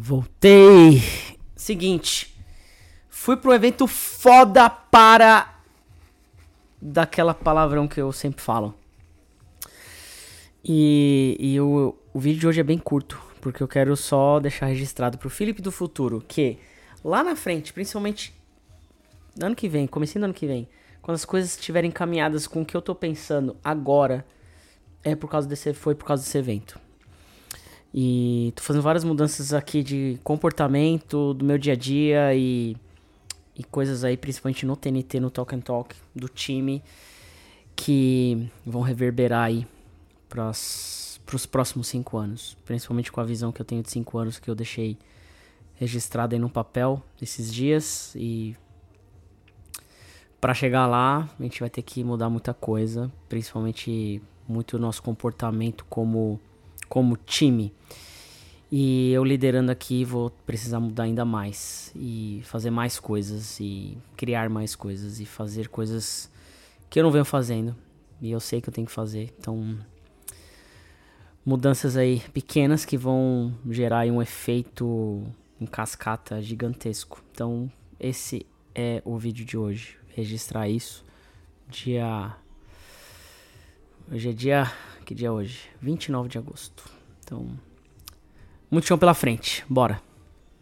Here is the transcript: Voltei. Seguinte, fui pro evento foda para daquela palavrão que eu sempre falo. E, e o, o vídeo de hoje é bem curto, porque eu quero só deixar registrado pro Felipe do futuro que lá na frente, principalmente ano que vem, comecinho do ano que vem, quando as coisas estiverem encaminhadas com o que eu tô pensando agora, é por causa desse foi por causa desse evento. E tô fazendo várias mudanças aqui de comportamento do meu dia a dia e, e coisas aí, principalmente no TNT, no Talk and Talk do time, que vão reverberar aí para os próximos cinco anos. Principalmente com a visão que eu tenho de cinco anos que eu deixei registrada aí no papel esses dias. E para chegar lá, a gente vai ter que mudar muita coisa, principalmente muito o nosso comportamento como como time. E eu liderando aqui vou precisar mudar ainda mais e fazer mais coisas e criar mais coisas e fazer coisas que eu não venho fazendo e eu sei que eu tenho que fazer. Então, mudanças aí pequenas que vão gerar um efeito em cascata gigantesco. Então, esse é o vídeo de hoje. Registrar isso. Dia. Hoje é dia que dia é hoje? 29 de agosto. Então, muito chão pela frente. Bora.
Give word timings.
Voltei. 0.00 1.02
Seguinte, 1.56 2.32
fui 3.08 3.36
pro 3.36 3.52
evento 3.52 3.88
foda 3.88 4.70
para 4.70 5.58
daquela 6.80 7.34
palavrão 7.34 7.88
que 7.88 8.00
eu 8.00 8.12
sempre 8.12 8.40
falo. 8.40 8.76
E, 10.64 11.36
e 11.40 11.60
o, 11.60 11.96
o 12.14 12.20
vídeo 12.20 12.38
de 12.38 12.46
hoje 12.46 12.60
é 12.60 12.62
bem 12.62 12.78
curto, 12.78 13.20
porque 13.40 13.60
eu 13.60 13.66
quero 13.66 13.96
só 13.96 14.38
deixar 14.38 14.66
registrado 14.66 15.18
pro 15.18 15.28
Felipe 15.28 15.60
do 15.60 15.72
futuro 15.72 16.24
que 16.28 16.60
lá 17.02 17.24
na 17.24 17.34
frente, 17.34 17.72
principalmente 17.72 18.32
ano 19.42 19.56
que 19.56 19.68
vem, 19.68 19.88
comecinho 19.88 20.20
do 20.20 20.24
ano 20.26 20.34
que 20.34 20.46
vem, 20.46 20.68
quando 21.02 21.16
as 21.16 21.24
coisas 21.24 21.50
estiverem 21.50 21.88
encaminhadas 21.88 22.46
com 22.46 22.62
o 22.62 22.64
que 22.64 22.76
eu 22.76 22.82
tô 22.82 22.94
pensando 22.94 23.56
agora, 23.64 24.24
é 25.02 25.16
por 25.16 25.28
causa 25.28 25.48
desse 25.48 25.74
foi 25.74 25.96
por 25.96 26.04
causa 26.04 26.22
desse 26.22 26.38
evento. 26.38 26.78
E 28.00 28.52
tô 28.54 28.62
fazendo 28.62 28.82
várias 28.84 29.02
mudanças 29.02 29.52
aqui 29.52 29.82
de 29.82 30.20
comportamento 30.22 31.34
do 31.34 31.44
meu 31.44 31.58
dia 31.58 31.72
a 31.72 31.76
dia 31.76 32.32
e, 32.32 32.76
e 33.56 33.64
coisas 33.64 34.04
aí, 34.04 34.16
principalmente 34.16 34.64
no 34.64 34.76
TNT, 34.76 35.18
no 35.18 35.32
Talk 35.32 35.52
and 35.52 35.62
Talk 35.62 35.96
do 36.14 36.28
time, 36.28 36.80
que 37.74 38.48
vão 38.64 38.82
reverberar 38.82 39.46
aí 39.46 39.66
para 40.28 40.48
os 40.48 41.18
próximos 41.50 41.88
cinco 41.88 42.16
anos. 42.16 42.56
Principalmente 42.64 43.10
com 43.10 43.20
a 43.20 43.24
visão 43.24 43.50
que 43.50 43.60
eu 43.60 43.66
tenho 43.66 43.82
de 43.82 43.90
cinco 43.90 44.16
anos 44.16 44.38
que 44.38 44.48
eu 44.48 44.54
deixei 44.54 44.96
registrada 45.74 46.36
aí 46.36 46.38
no 46.38 46.48
papel 46.48 47.02
esses 47.20 47.52
dias. 47.52 48.14
E 48.14 48.56
para 50.40 50.54
chegar 50.54 50.86
lá, 50.86 51.28
a 51.36 51.42
gente 51.42 51.58
vai 51.58 51.68
ter 51.68 51.82
que 51.82 52.04
mudar 52.04 52.30
muita 52.30 52.54
coisa, 52.54 53.10
principalmente 53.28 54.22
muito 54.46 54.76
o 54.76 54.78
nosso 54.78 55.02
comportamento 55.02 55.84
como 55.86 56.40
como 56.88 57.16
time. 57.16 57.72
E 58.70 59.12
eu 59.12 59.24
liderando 59.24 59.72
aqui 59.72 60.04
vou 60.04 60.30
precisar 60.46 60.78
mudar 60.78 61.04
ainda 61.04 61.24
mais 61.24 61.90
e 61.96 62.42
fazer 62.44 62.70
mais 62.70 63.00
coisas 63.00 63.58
e 63.60 63.96
criar 64.16 64.50
mais 64.50 64.76
coisas 64.76 65.20
e 65.20 65.24
fazer 65.24 65.68
coisas 65.68 66.30
que 66.90 66.98
eu 66.98 67.04
não 67.04 67.10
venho 67.10 67.24
fazendo 67.24 67.74
e 68.20 68.30
eu 68.30 68.40
sei 68.40 68.60
que 68.60 68.68
eu 68.68 68.72
tenho 68.72 68.86
que 68.86 68.92
fazer. 68.92 69.32
Então, 69.38 69.78
mudanças 71.44 71.96
aí 71.96 72.20
pequenas 72.32 72.84
que 72.84 72.96
vão 72.96 73.54
gerar 73.70 74.06
um 74.06 74.20
efeito 74.20 75.24
em 75.60 75.66
cascata 75.66 76.42
gigantesco. 76.42 77.22
Então, 77.32 77.70
esse 77.98 78.44
é 78.74 79.02
o 79.04 79.16
vídeo 79.16 79.46
de 79.46 79.56
hoje. 79.56 79.96
Registrar 80.14 80.68
isso. 80.68 81.04
Dia. 81.68 82.34
Hoje 84.10 84.30
é 84.30 84.32
dia 84.32 84.72
que 85.08 85.14
dia 85.14 85.28
é 85.28 85.30
hoje? 85.30 85.60
29 85.80 86.28
de 86.28 86.36
agosto. 86.36 86.84
Então, 87.24 87.48
muito 88.70 88.86
chão 88.86 88.98
pela 88.98 89.14
frente. 89.14 89.64
Bora. 89.66 90.02